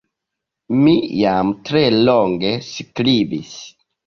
[0.85, 3.55] Mi jam tre longe skribis.